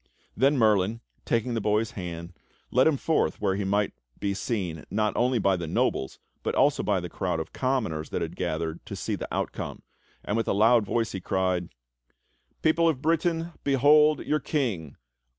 [0.35, 2.33] Then Merlin, taking the boy's hand,
[2.71, 6.81] led him forth where he might be seen not only by the nobles, but also
[6.81, 9.83] by the crowd of commoners that had gathered to see the outcome;
[10.25, 11.69] and with a loud voice he cried:
[12.63, 14.97] "People of Britain, behold your King!